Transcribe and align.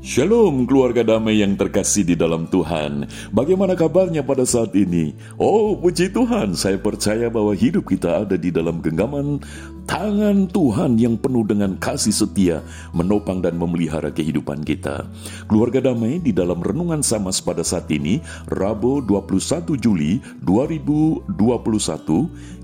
Shalom 0.00 0.64
keluarga 0.64 1.04
damai 1.04 1.44
yang 1.44 1.60
terkasih 1.60 2.08
di 2.08 2.16
dalam 2.16 2.48
Tuhan 2.48 3.04
Bagaimana 3.36 3.76
kabarnya 3.76 4.24
pada 4.24 4.48
saat 4.48 4.72
ini? 4.72 5.12
Oh 5.36 5.76
puji 5.76 6.08
Tuhan 6.08 6.56
saya 6.56 6.80
percaya 6.80 7.28
bahwa 7.28 7.52
hidup 7.52 7.84
kita 7.84 8.24
ada 8.24 8.40
di 8.40 8.48
dalam 8.48 8.80
genggaman 8.80 9.44
tangan 9.90 10.46
Tuhan 10.46 10.94
yang 11.02 11.18
penuh 11.18 11.42
dengan 11.42 11.74
kasih 11.74 12.14
setia 12.14 12.62
Menopang 12.94 13.42
dan 13.42 13.58
memelihara 13.58 14.14
kehidupan 14.14 14.62
kita 14.62 15.02
Keluarga 15.50 15.90
damai 15.90 16.22
di 16.22 16.30
dalam 16.30 16.62
renungan 16.62 17.02
sama 17.02 17.34
pada 17.42 17.66
saat 17.66 17.90
ini 17.90 18.22
Rabu 18.46 19.02
21 19.02 19.74
Juli 19.82 20.22
2021 20.46 21.34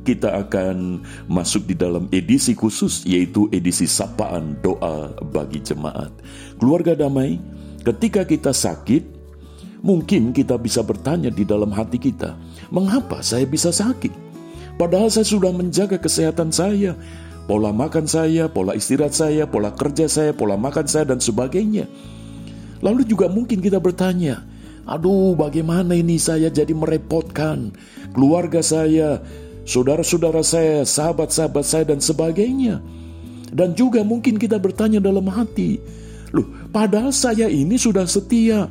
kita 0.07 0.39
akan 0.39 1.03
masuk 1.27 1.67
di 1.67 1.75
dalam 1.75 2.07
edisi 2.15 2.55
khusus 2.55 3.03
yaitu 3.03 3.51
edisi 3.51 3.91
sapaan 3.91 4.55
doa 4.63 5.11
bagi 5.35 5.59
jemaat. 5.59 6.15
Keluarga 6.63 6.95
damai, 6.95 7.43
ketika 7.83 8.23
kita 8.23 8.55
sakit, 8.55 9.03
mungkin 9.83 10.31
kita 10.31 10.63
bisa 10.63 10.87
bertanya 10.87 11.27
di 11.35 11.43
dalam 11.43 11.75
hati 11.75 11.99
kita, 11.99 12.39
mengapa 12.71 13.19
saya 13.19 13.51
bisa 13.51 13.75
sakit? 13.75 14.26
Padahal 14.77 15.09
saya 15.09 15.25
sudah 15.25 15.53
menjaga 15.57 15.97
kesehatan 15.97 16.53
saya, 16.53 16.93
pola 17.49 17.73
makan 17.73 18.05
saya, 18.05 18.45
pola 18.45 18.77
istirahat 18.77 19.17
saya, 19.17 19.49
pola 19.49 19.73
kerja 19.73 20.05
saya, 20.05 20.37
pola 20.37 20.61
makan 20.61 20.85
saya, 20.85 21.09
dan 21.09 21.21
sebagainya. 21.21 21.89
Lalu 22.85 23.09
juga 23.09 23.33
mungkin 23.33 23.65
kita 23.65 23.81
bertanya, 23.81 24.45
aduh 24.85 25.33
bagaimana 25.33 25.97
ini 25.97 26.21
saya 26.21 26.53
jadi 26.53 26.77
merepotkan 26.77 27.73
keluarga 28.13 28.61
saya, 28.61 29.25
saudara-saudara 29.65 30.45
saya, 30.45 30.85
sahabat-sahabat 30.85 31.65
saya, 31.65 31.85
dan 31.89 32.05
sebagainya. 32.05 32.85
Dan 33.49 33.73
juga 33.73 34.05
mungkin 34.05 34.37
kita 34.37 34.61
bertanya 34.61 35.01
dalam 35.01 35.25
hati, 35.33 35.81
loh, 36.37 36.45
padahal 36.69 37.17
saya 37.17 37.49
ini 37.49 37.81
sudah 37.81 38.05
setia. 38.05 38.69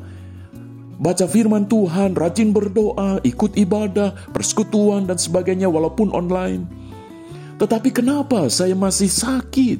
Baca 0.95 1.27
firman 1.27 1.67
Tuhan, 1.67 2.15
rajin 2.15 2.55
berdoa, 2.55 3.19
ikut 3.21 3.59
ibadah, 3.59 4.15
persekutuan, 4.31 5.03
dan 5.03 5.19
sebagainya 5.19 5.67
walaupun 5.67 6.15
online. 6.15 6.63
Tetapi 7.59 7.91
kenapa 7.91 8.47
saya 8.47 8.75
masih 8.75 9.11
sakit? 9.11 9.79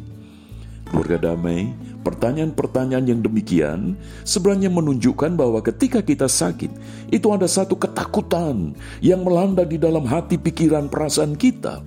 Keluarga 0.92 1.32
damai, 1.32 1.72
Pertanyaan-pertanyaan 2.06 3.10
yang 3.10 3.22
demikian 3.26 3.98
sebenarnya 4.22 4.70
menunjukkan 4.70 5.34
bahwa 5.34 5.58
ketika 5.66 6.06
kita 6.06 6.30
sakit, 6.30 6.70
itu 7.10 7.28
ada 7.34 7.50
satu 7.50 7.74
ketakutan 7.74 8.78
yang 9.02 9.26
melanda 9.26 9.66
di 9.66 9.82
dalam 9.82 10.06
hati, 10.06 10.38
pikiran, 10.38 10.86
perasaan 10.86 11.34
kita. 11.34 11.82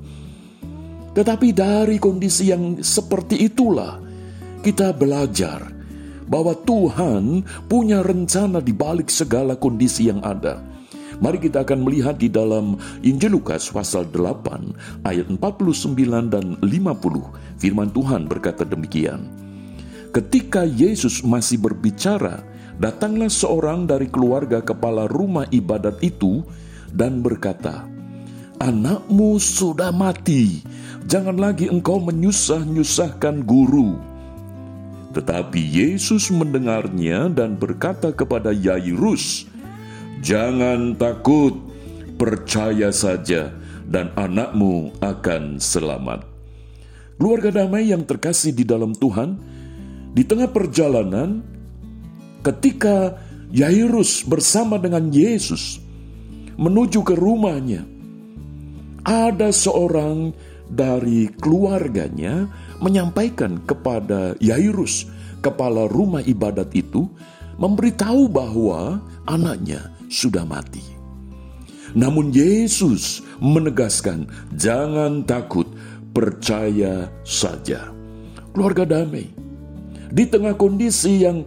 Tetapi 1.14 1.54
dari 1.54 2.02
kondisi 2.02 2.50
yang 2.50 2.82
seperti 2.82 3.46
itulah, 3.46 4.02
kita 4.58 4.90
belajar 4.90 5.77
bahwa 6.28 6.52
Tuhan 6.62 7.42
punya 7.66 8.04
rencana 8.04 8.60
di 8.60 8.76
balik 8.76 9.08
segala 9.08 9.56
kondisi 9.56 10.12
yang 10.12 10.20
ada. 10.22 10.60
Mari 11.18 11.42
kita 11.42 11.66
akan 11.66 11.82
melihat 11.82 12.14
di 12.14 12.30
dalam 12.30 12.78
Injil 13.02 13.34
Lukas 13.34 13.66
pasal 13.74 14.06
8 14.06 15.02
ayat 15.02 15.26
49 15.26 16.30
dan 16.30 16.54
50. 16.62 17.58
Firman 17.58 17.90
Tuhan 17.90 18.30
berkata 18.30 18.62
demikian. 18.62 19.26
Ketika 20.14 20.62
Yesus 20.62 21.26
masih 21.26 21.58
berbicara, 21.58 22.46
datanglah 22.78 23.28
seorang 23.28 23.90
dari 23.90 24.06
keluarga 24.06 24.62
kepala 24.62 25.10
rumah 25.10 25.44
ibadat 25.50 25.98
itu 26.06 26.46
dan 26.94 27.18
berkata, 27.18 27.82
"Anakmu 28.62 29.42
sudah 29.42 29.90
mati, 29.90 30.62
jangan 31.10 31.34
lagi 31.34 31.66
engkau 31.66 31.98
menyusah-nyusahkan 31.98 33.42
guru." 33.42 34.17
Tetapi 35.18 35.58
Yesus 35.58 36.30
mendengarnya 36.30 37.26
dan 37.26 37.58
berkata 37.58 38.14
kepada 38.14 38.54
Yairus, 38.54 39.50
"Jangan 40.22 40.94
takut, 40.94 41.58
percaya 42.14 42.94
saja, 42.94 43.50
dan 43.82 44.14
anakmu 44.14 44.94
akan 45.02 45.58
selamat." 45.58 46.22
Keluarga 47.18 47.66
damai 47.66 47.90
yang 47.90 48.06
terkasih 48.06 48.54
di 48.54 48.62
dalam 48.62 48.94
Tuhan, 48.94 49.34
di 50.14 50.22
tengah 50.22 50.54
perjalanan, 50.54 51.42
ketika 52.46 53.18
Yairus 53.50 54.22
bersama 54.22 54.78
dengan 54.78 55.10
Yesus 55.10 55.82
menuju 56.54 57.02
ke 57.02 57.18
rumahnya, 57.18 57.82
ada 59.02 59.50
seorang 59.50 60.30
dari 60.68 61.28
keluarganya 61.40 62.48
menyampaikan 62.78 63.60
kepada 63.64 64.36
Yairus, 64.38 65.08
kepala 65.40 65.88
rumah 65.88 66.20
ibadat 66.22 66.72
itu, 66.76 67.08
memberitahu 67.58 68.30
bahwa 68.30 69.02
anaknya 69.26 69.90
sudah 70.08 70.46
mati. 70.46 70.84
Namun 71.96 72.30
Yesus 72.30 73.24
menegaskan, 73.40 74.28
"Jangan 74.54 75.24
takut, 75.24 75.66
percaya 76.12 77.08
saja." 77.24 77.88
Keluarga 78.52 78.84
damai, 78.84 79.28
di 80.12 80.24
tengah 80.28 80.56
kondisi 80.56 81.24
yang 81.24 81.44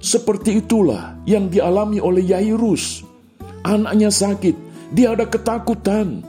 seperti 0.00 0.64
itulah 0.64 1.18
yang 1.28 1.52
dialami 1.52 2.00
oleh 2.00 2.24
Yairus. 2.24 3.04
Anaknya 3.60 4.08
sakit, 4.08 4.56
dia 4.96 5.12
ada 5.12 5.28
ketakutan. 5.28 6.24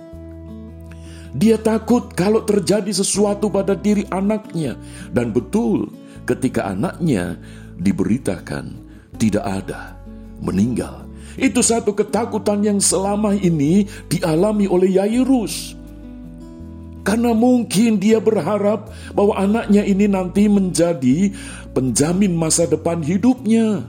Dia 1.31 1.55
takut 1.55 2.11
kalau 2.11 2.43
terjadi 2.43 2.91
sesuatu 2.91 3.47
pada 3.47 3.71
diri 3.71 4.03
anaknya. 4.11 4.75
Dan 5.15 5.31
betul, 5.31 5.87
ketika 6.27 6.67
anaknya 6.71 7.39
diberitakan 7.79 8.75
tidak 9.15 9.45
ada, 9.45 9.95
meninggal. 10.43 11.07
Itu 11.39 11.63
satu 11.63 11.95
ketakutan 11.95 12.59
yang 12.59 12.79
selama 12.83 13.31
ini 13.31 13.87
dialami 14.11 14.67
oleh 14.67 14.99
Yairus. 14.99 15.79
Karena 17.01 17.33
mungkin 17.33 17.97
dia 17.97 18.21
berharap 18.21 18.93
bahwa 19.17 19.33
anaknya 19.39 19.81
ini 19.81 20.05
nanti 20.05 20.45
menjadi 20.45 21.33
penjamin 21.73 22.35
masa 22.35 22.69
depan 22.69 23.01
hidupnya. 23.01 23.81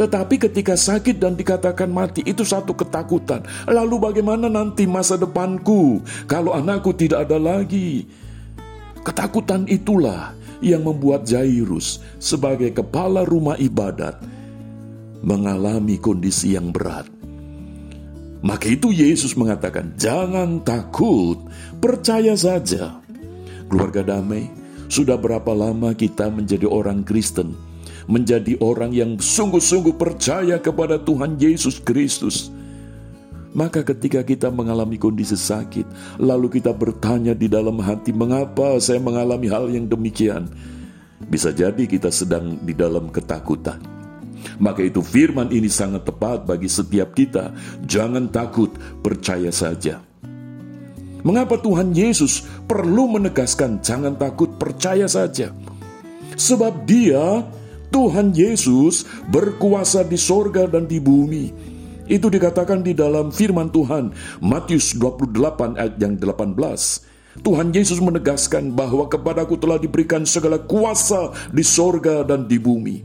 Tetapi 0.00 0.40
ketika 0.40 0.80
sakit 0.80 1.20
dan 1.20 1.36
dikatakan 1.36 1.92
mati 1.92 2.24
itu 2.24 2.40
satu 2.40 2.72
ketakutan. 2.72 3.44
Lalu 3.68 4.00
bagaimana 4.00 4.48
nanti 4.48 4.88
masa 4.88 5.20
depanku 5.20 6.00
kalau 6.24 6.56
anakku 6.56 6.96
tidak 6.96 7.28
ada 7.28 7.36
lagi? 7.36 8.08
Ketakutan 9.04 9.68
itulah 9.68 10.32
yang 10.64 10.88
membuat 10.88 11.28
Jairus 11.28 12.00
sebagai 12.16 12.72
kepala 12.72 13.28
rumah 13.28 13.60
ibadat 13.60 14.16
mengalami 15.20 16.00
kondisi 16.00 16.56
yang 16.56 16.72
berat. 16.72 17.04
Maka 18.40 18.72
itu 18.72 18.88
Yesus 18.88 19.36
mengatakan, 19.36 19.92
"Jangan 20.00 20.64
takut, 20.64 21.44
percaya 21.76 22.32
saja." 22.40 23.04
Keluarga 23.68 24.16
damai, 24.16 24.48
sudah 24.88 25.20
berapa 25.20 25.52
lama 25.52 25.92
kita 25.92 26.32
menjadi 26.32 26.64
orang 26.64 27.04
Kristen, 27.04 27.52
menjadi 28.10 28.58
orang 28.58 28.90
yang 28.90 29.10
sungguh-sungguh 29.22 29.94
percaya 29.94 30.58
kepada 30.58 30.98
Tuhan 30.98 31.38
Yesus 31.38 31.78
Kristus. 31.78 32.50
Maka 33.54 33.86
ketika 33.86 34.26
kita 34.26 34.50
mengalami 34.50 34.98
kondisi 34.98 35.38
sakit, 35.38 36.18
lalu 36.18 36.58
kita 36.58 36.74
bertanya 36.74 37.34
di 37.34 37.46
dalam 37.46 37.78
hati, 37.78 38.10
"Mengapa 38.10 38.78
saya 38.82 38.98
mengalami 38.98 39.46
hal 39.46 39.70
yang 39.70 39.86
demikian?" 39.86 40.50
Bisa 41.30 41.54
jadi 41.54 41.86
kita 41.86 42.10
sedang 42.10 42.58
di 42.62 42.74
dalam 42.74 43.10
ketakutan 43.14 44.00
maka 44.60 44.84
itu 44.84 45.00
firman 45.00 45.48
ini 45.52 45.68
sangat 45.68 46.04
tepat 46.08 46.44
bagi 46.44 46.68
setiap 46.68 47.12
kita. 47.16 47.52
Jangan 47.84 48.28
takut, 48.32 48.72
percaya 49.00 49.52
saja. 49.52 50.00
Mengapa 51.20 51.60
Tuhan 51.60 51.92
Yesus 51.92 52.44
perlu 52.64 53.12
menegaskan 53.20 53.84
jangan 53.84 54.16
takut, 54.16 54.56
percaya 54.56 55.04
saja? 55.04 55.52
Sebab 56.36 56.88
dia, 56.88 57.44
Tuhan 57.90 58.30
Yesus, 58.32 59.02
berkuasa 59.26 60.06
di 60.06 60.14
sorga 60.14 60.70
dan 60.70 60.86
di 60.86 61.02
bumi. 61.02 61.50
Itu 62.10 62.26
dikatakan 62.26 62.82
di 62.82 62.94
dalam 62.94 63.30
firman 63.30 63.70
Tuhan, 63.70 64.14
Matius 64.42 64.94
28 64.98 65.78
ayat 65.78 65.94
yang 65.98 66.14
18. 66.18 66.58
Tuhan 67.38 67.70
Yesus 67.70 68.02
menegaskan 68.02 68.74
bahwa 68.74 69.06
kepadaku 69.06 69.54
telah 69.54 69.78
diberikan 69.78 70.26
segala 70.26 70.58
kuasa 70.58 71.30
di 71.54 71.62
sorga 71.62 72.26
dan 72.26 72.50
di 72.50 72.58
bumi. 72.58 72.96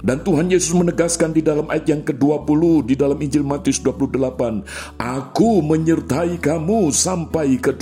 Dan 0.00 0.22
Tuhan 0.22 0.48
Yesus 0.52 0.76
menegaskan 0.76 1.32
di 1.32 1.42
dalam 1.42 1.66
ayat 1.72 1.88
yang 1.88 2.02
ke-20 2.04 2.62
di 2.84 2.94
dalam 2.94 3.18
Injil 3.18 3.42
Matius 3.42 3.80
28, 3.82 4.62
Aku 4.96 5.64
menyertai 5.64 6.36
kamu 6.38 6.92
sampai 6.92 7.58
ke 7.58 7.74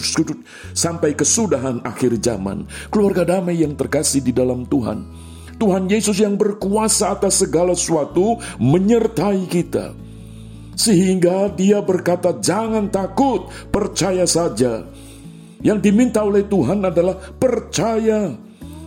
sampai 0.72 1.12
kesudahan 1.12 1.82
akhir 1.84 2.18
zaman. 2.22 2.64
Keluarga 2.88 3.26
damai 3.38 3.60
yang 3.60 3.76
terkasih 3.76 4.24
di 4.24 4.32
dalam 4.32 4.64
Tuhan. 4.64 5.23
Tuhan 5.58 5.86
Yesus 5.86 6.18
yang 6.18 6.34
berkuasa 6.34 7.14
atas 7.14 7.42
segala 7.42 7.72
sesuatu 7.78 8.38
menyertai 8.58 9.46
kita. 9.46 9.94
Sehingga 10.74 11.54
dia 11.54 11.78
berkata, 11.78 12.34
jangan 12.42 12.90
takut, 12.90 13.46
percaya 13.70 14.26
saja. 14.26 14.82
Yang 15.62 15.78
diminta 15.86 16.26
oleh 16.26 16.44
Tuhan 16.44 16.82
adalah 16.82 17.14
percaya. 17.38 18.34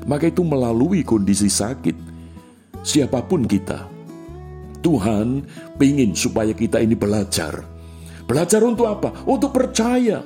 Maka 0.07 0.31
itu 0.31 0.43
melalui 0.43 1.03
kondisi 1.03 1.47
sakit 1.47 1.95
siapa 2.83 3.23
pun 3.23 3.43
kita. 3.43 3.87
Tuhan 4.79 5.43
ingin 5.79 6.15
supaya 6.15 6.55
kita 6.55 6.79
ini 6.79 6.95
belajar. 6.95 7.59
Belajar 8.23 8.61
untuk 8.63 8.87
apa? 8.87 9.27
Untuk 9.27 9.51
percaya. 9.51 10.23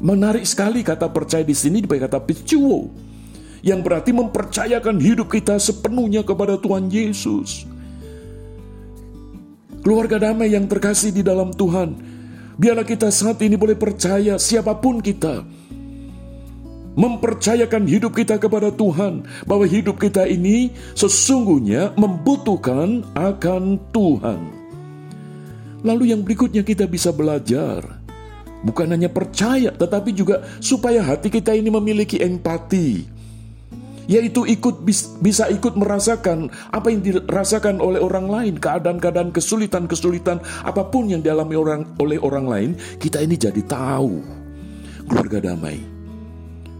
Menarik 0.00 0.44
sekali 0.44 0.84
kata 0.84 1.08
percaya 1.08 1.44
di 1.44 1.56
sini 1.56 1.84
dipakai 1.84 2.08
kata 2.08 2.20
picuo. 2.24 2.88
Yang 3.64 3.80
berarti 3.80 4.12
mempercayakan 4.12 5.00
hidup 5.00 5.32
kita 5.32 5.56
sepenuhnya 5.56 6.20
kepada 6.20 6.60
Tuhan 6.60 6.92
Yesus. 6.92 7.64
Keluarga 9.80 10.20
damai 10.20 10.52
yang 10.52 10.68
terkasih 10.68 11.16
di 11.16 11.24
dalam 11.24 11.48
Tuhan, 11.48 11.96
biarlah 12.60 12.84
kita 12.84 13.08
saat 13.08 13.40
ini 13.40 13.56
boleh 13.56 13.76
percaya 13.76 14.36
siapa 14.36 14.76
pun 14.76 15.00
kita, 15.00 15.44
mempercayakan 16.96 17.84
hidup 17.88 18.16
kita 18.16 18.36
kepada 18.40 18.68
Tuhan, 18.72 19.24
bahwa 19.48 19.64
hidup 19.64 19.96
kita 20.00 20.28
ini 20.28 20.72
sesungguhnya 20.92 21.96
membutuhkan 21.96 23.04
akan 23.12 23.80
Tuhan. 23.92 24.40
Lalu, 25.84 26.16
yang 26.16 26.24
berikutnya 26.24 26.64
kita 26.64 26.88
bisa 26.88 27.12
belajar, 27.12 27.84
bukan 28.64 28.88
hanya 28.88 29.12
percaya, 29.12 29.68
tetapi 29.68 30.16
juga 30.16 30.48
supaya 30.64 31.04
hati 31.04 31.28
kita 31.28 31.52
ini 31.52 31.68
memiliki 31.68 32.24
empati, 32.24 33.13
yaitu 34.10 34.44
ikut 34.44 34.84
bisa 35.20 35.48
ikut 35.48 35.74
merasakan 35.74 36.52
apa 36.72 36.92
yang 36.92 37.00
dirasakan 37.00 37.80
oleh 37.80 38.00
orang 38.00 38.28
lain, 38.28 38.54
keadaan-keadaan 38.60 39.32
kesulitan-kesulitan 39.32 40.40
apa 40.64 40.82
pun 40.88 41.08
yang 41.08 41.24
dialami 41.24 41.56
orang 41.56 41.82
oleh 41.96 42.20
orang 42.20 42.46
lain, 42.46 42.70
kita 43.00 43.24
ini 43.24 43.34
jadi 43.40 43.62
tahu 43.64 44.20
keluarga 45.08 45.52
damai 45.52 45.94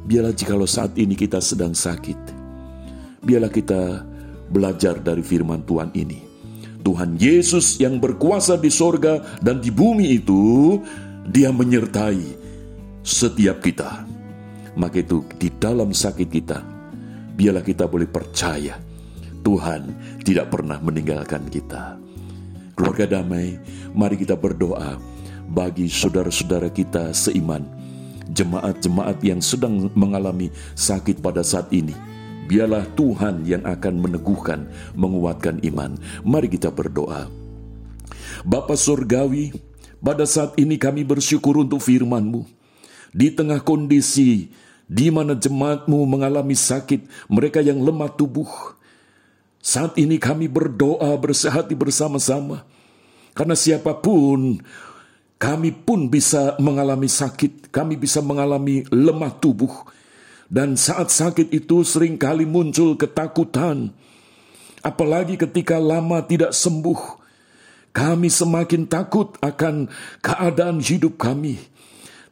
Biarlah 0.05 0.37
jikalau 0.37 0.69
saat 0.69 0.93
ini 1.01 1.17
kita 1.17 1.41
sedang 1.41 1.73
sakit, 1.73 2.21
biarlah 3.25 3.49
kita 3.49 4.05
belajar 4.53 5.01
dari 5.01 5.25
firman 5.25 5.65
Tuhan 5.65 5.97
ini. 5.97 6.21
Tuhan 6.85 7.17
Yesus 7.17 7.81
yang 7.81 7.97
berkuasa 7.97 8.61
di 8.61 8.69
sorga 8.69 9.41
dan 9.41 9.65
di 9.65 9.73
bumi 9.73 10.21
itu, 10.21 10.77
dia 11.25 11.49
menyertai 11.49 12.21
setiap 13.01 13.65
kita. 13.65 14.05
Maka 14.77 15.01
itu 15.01 15.25
di 15.41 15.49
dalam 15.57 15.97
sakit 15.97 16.29
kita, 16.29 16.61
biarlah 17.35 17.67
kita 17.67 17.91
boleh 17.91 18.07
percaya 18.07 18.79
Tuhan 19.45 19.83
tidak 20.25 20.49
pernah 20.49 20.81
meninggalkan 20.81 21.45
kita. 21.53 22.01
Keluarga 22.75 23.21
damai, 23.21 23.61
mari 23.93 24.17
kita 24.19 24.35
berdoa 24.35 24.99
bagi 25.47 25.87
saudara-saudara 25.87 26.73
kita 26.73 27.13
seiman 27.13 27.63
jemaat-jemaat 28.33 29.21
yang 29.21 29.45
sedang 29.45 29.93
mengalami 29.93 30.49
sakit 30.75 31.21
pada 31.21 31.45
saat 31.45 31.69
ini. 31.71 31.93
Biarlah 32.49 32.89
Tuhan 32.97 33.45
yang 33.45 33.65
akan 33.65 33.95
meneguhkan, 34.01 34.69
menguatkan 34.97 35.61
iman. 35.65 35.97
Mari 36.25 36.49
kita 36.49 36.73
berdoa. 36.73 37.29
Bapa 38.45 38.77
Surgawi, 38.77 39.53
pada 40.01 40.29
saat 40.29 40.53
ini 40.61 40.77
kami 40.77 41.05
bersyukur 41.05 41.57
untuk 41.61 41.81
firman-Mu. 41.81 42.45
Di 43.15 43.33
tengah 43.33 43.63
kondisi 43.63 44.51
di 44.85 45.09
mana 45.09 45.33
jemaatmu 45.37 45.99
mengalami 46.05 46.57
sakit, 46.57 47.29
mereka 47.33 47.65
yang 47.65 47.81
lemah 47.81 48.13
tubuh. 48.13 48.49
Saat 49.65 49.97
ini 49.97 50.21
kami 50.21 50.45
berdoa 50.45 51.17
bersehati 51.17 51.73
bersama-sama. 51.73 52.69
Karena 53.33 53.57
siapa 53.57 53.97
pun 53.99 54.61
kami 55.41 55.75
pun 55.75 56.09
bisa 56.09 56.55
mengalami 56.63 57.11
sakit, 57.11 57.69
kami 57.69 57.99
bisa 57.99 58.23
mengalami 58.23 58.87
lemah 58.89 59.35
tubuh, 59.43 59.73
dan 60.49 60.79
saat 60.79 61.11
sakit 61.11 61.51
itu 61.51 61.83
sering 61.83 62.15
kali 62.15 62.47
muncul 62.47 62.95
ketakutan, 62.95 63.91
apalagi 64.81 65.37
ketika 65.37 65.77
lama 65.77 66.23
tidak 66.25 66.55
sembuh. 66.55 67.27
Kami 67.95 68.27
semakin 68.27 68.91
takut 68.91 69.39
akan 69.39 69.87
keadaan 70.19 70.83
hidup 70.83 71.15
kami. 71.15 71.63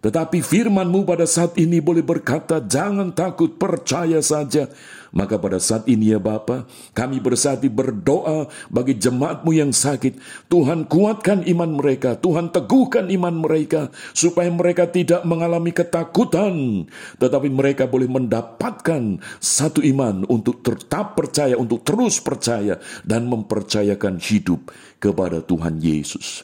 Tetapi 0.03 0.43
firmanmu 0.43 1.07
pada 1.07 1.31
saat 1.31 1.55
ini 1.63 1.79
boleh 1.79 2.03
berkata, 2.03 2.59
jangan 2.59 3.15
takut, 3.15 3.55
percaya 3.55 4.19
saja. 4.19 4.67
Maka 5.15 5.39
pada 5.39 5.63
saat 5.63 5.87
ini 5.87 6.11
ya 6.11 6.19
Bapa, 6.19 6.67
kami 6.91 7.23
bersati 7.23 7.71
berdoa 7.71 8.51
bagi 8.67 8.99
jemaatmu 8.99 9.55
yang 9.55 9.71
sakit. 9.71 10.19
Tuhan 10.51 10.91
kuatkan 10.91 11.47
iman 11.47 11.79
mereka, 11.79 12.19
Tuhan 12.19 12.51
teguhkan 12.51 13.15
iman 13.15 13.47
mereka, 13.47 13.95
supaya 14.11 14.51
mereka 14.51 14.91
tidak 14.91 15.23
mengalami 15.23 15.71
ketakutan. 15.71 16.89
Tetapi 17.23 17.49
mereka 17.53 17.87
boleh 17.87 18.11
mendapatkan 18.11 19.23
satu 19.39 19.87
iman 19.87 20.27
untuk 20.27 20.67
tetap 20.67 21.15
percaya, 21.15 21.55
untuk 21.55 21.87
terus 21.87 22.19
percaya, 22.19 22.83
dan 23.07 23.31
mempercayakan 23.31 24.19
hidup 24.19 24.73
kepada 24.99 25.45
Tuhan 25.47 25.79
Yesus. 25.79 26.43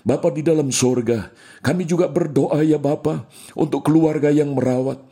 Bapa 0.00 0.32
di 0.32 0.40
dalam 0.40 0.72
sorga, 0.72 1.28
kami 1.60 1.84
juga 1.84 2.08
berdoa 2.08 2.64
ya 2.64 2.80
Bapa 2.80 3.28
untuk 3.52 3.84
keluarga 3.84 4.32
yang 4.32 4.56
merawat. 4.56 5.10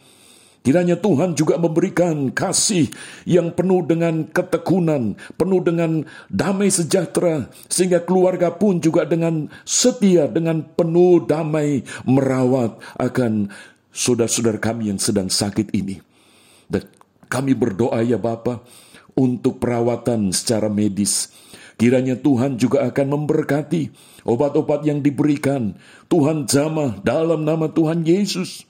Kiranya 0.58 0.98
Tuhan 1.00 1.32
juga 1.32 1.56
memberikan 1.56 2.28
kasih 2.28 2.92
yang 3.24 3.54
penuh 3.54 3.86
dengan 3.88 4.26
ketekunan, 4.28 5.16
penuh 5.38 5.64
dengan 5.64 6.04
damai 6.28 6.68
sejahtera, 6.68 7.48
sehingga 7.72 8.04
keluarga 8.04 8.52
pun 8.52 8.76
juga 8.82 9.08
dengan 9.08 9.48
setia, 9.64 10.28
dengan 10.28 10.60
penuh 10.60 11.24
damai 11.24 11.86
merawat 12.04 12.76
akan 13.00 13.48
saudara-saudara 13.94 14.60
kami 14.60 14.92
yang 14.92 15.00
sedang 15.00 15.32
sakit 15.32 15.72
ini. 15.72 16.04
Dan 16.68 16.84
kami 17.32 17.56
berdoa 17.56 18.04
ya 18.04 18.20
Bapa 18.20 18.60
untuk 19.16 19.62
perawatan 19.62 20.36
secara 20.36 20.68
medis, 20.68 21.32
Kiranya 21.78 22.18
Tuhan 22.18 22.58
juga 22.58 22.82
akan 22.90 23.06
memberkati 23.14 23.94
obat-obat 24.26 24.82
yang 24.82 24.98
diberikan. 24.98 25.78
Tuhan 26.10 26.50
jamah 26.50 26.98
dalam 27.06 27.46
nama 27.46 27.70
Tuhan 27.70 28.02
Yesus. 28.02 28.66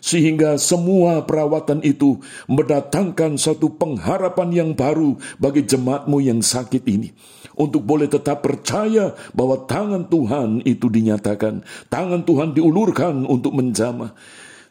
Sehingga 0.00 0.56
semua 0.56 1.28
perawatan 1.28 1.84
itu 1.84 2.16
mendatangkan 2.48 3.36
satu 3.36 3.76
pengharapan 3.76 4.48
yang 4.56 4.70
baru 4.72 5.20
bagi 5.36 5.68
jemaatmu 5.68 6.16
yang 6.24 6.40
sakit 6.40 6.80
ini. 6.88 7.12
Untuk 7.60 7.84
boleh 7.84 8.08
tetap 8.08 8.40
percaya 8.40 9.12
bahwa 9.36 9.68
tangan 9.68 10.08
Tuhan 10.08 10.64
itu 10.64 10.88
dinyatakan. 10.88 11.60
Tangan 11.92 12.24
Tuhan 12.24 12.56
diulurkan 12.56 13.28
untuk 13.28 13.52
menjamah. 13.52 14.16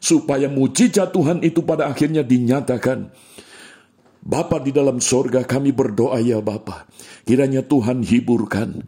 Supaya 0.02 0.50
mujizat 0.50 1.14
Tuhan 1.14 1.38
itu 1.46 1.62
pada 1.62 1.86
akhirnya 1.86 2.26
dinyatakan 2.26 3.14
Bapa 4.26 4.58
di 4.58 4.74
dalam 4.74 4.98
sorga 4.98 5.46
kami 5.46 5.70
berdoa 5.70 6.18
ya 6.18 6.42
Bapa. 6.42 6.90
Kiranya 7.22 7.62
Tuhan 7.62 8.02
hiburkan. 8.02 8.82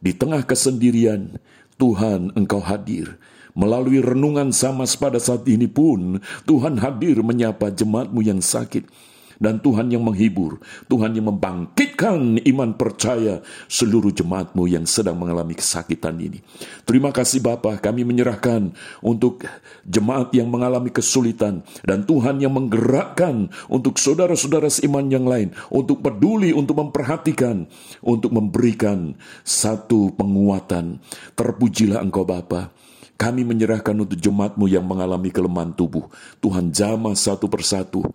Di 0.00 0.16
tengah 0.16 0.48
kesendirian, 0.48 1.36
Tuhan 1.76 2.32
engkau 2.32 2.64
hadir. 2.64 3.20
Melalui 3.52 4.00
renungan 4.00 4.48
sama 4.48 4.88
pada 4.96 5.20
saat 5.20 5.44
ini 5.44 5.68
pun, 5.68 6.24
Tuhan 6.48 6.80
hadir 6.80 7.20
menyapa 7.20 7.68
jemaatmu 7.68 8.24
yang 8.24 8.40
sakit 8.40 8.88
dan 9.38 9.62
Tuhan 9.62 9.90
yang 9.90 10.02
menghibur, 10.04 10.58
Tuhan 10.90 11.14
yang 11.14 11.30
membangkitkan 11.30 12.42
iman 12.42 12.70
percaya 12.74 13.40
seluruh 13.70 14.10
jemaatmu 14.10 14.66
yang 14.66 14.84
sedang 14.84 15.18
mengalami 15.18 15.54
kesakitan 15.54 16.18
ini. 16.18 16.42
Terima 16.84 17.14
kasih 17.14 17.42
Bapa, 17.42 17.78
kami 17.78 18.02
menyerahkan 18.02 18.74
untuk 19.02 19.46
jemaat 19.86 20.34
yang 20.34 20.50
mengalami 20.50 20.90
kesulitan 20.90 21.62
dan 21.86 22.04
Tuhan 22.04 22.42
yang 22.42 22.52
menggerakkan 22.54 23.50
untuk 23.70 23.96
saudara-saudara 23.96 24.68
seiman 24.68 25.08
yang 25.08 25.24
lain 25.24 25.54
untuk 25.70 26.02
peduli, 26.02 26.50
untuk 26.50 26.78
memperhatikan, 26.82 27.64
untuk 28.02 28.34
memberikan 28.34 29.14
satu 29.46 30.12
penguatan. 30.14 30.98
Terpujilah 31.38 32.02
Engkau 32.02 32.26
Bapa. 32.26 32.74
Kami 33.18 33.42
menyerahkan 33.42 33.98
untuk 33.98 34.14
jemaatmu 34.14 34.70
yang 34.70 34.86
mengalami 34.86 35.34
kelemahan 35.34 35.74
tubuh. 35.74 36.06
Tuhan 36.38 36.70
jamah 36.70 37.18
satu 37.18 37.50
persatu. 37.50 38.06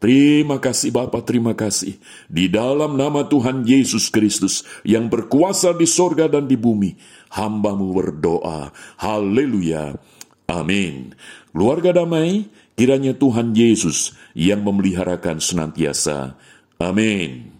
Terima 0.00 0.56
kasih 0.56 0.96
Bapa, 0.96 1.20
terima 1.20 1.52
kasih. 1.52 2.00
Di 2.24 2.48
dalam 2.48 2.96
nama 2.96 3.28
Tuhan 3.28 3.68
Yesus 3.68 4.08
Kristus 4.08 4.64
yang 4.80 5.12
berkuasa 5.12 5.76
di 5.76 5.84
sorga 5.84 6.24
dan 6.24 6.48
di 6.48 6.56
bumi, 6.56 6.96
hambamu 7.36 7.92
berdoa. 7.92 8.72
Haleluya. 8.96 10.00
Amin. 10.48 11.12
Keluarga 11.52 11.92
damai, 11.92 12.48
kiranya 12.80 13.12
Tuhan 13.12 13.52
Yesus 13.52 14.16
yang 14.32 14.64
memeliharakan 14.64 15.36
senantiasa. 15.36 16.32
Amin. 16.80 17.59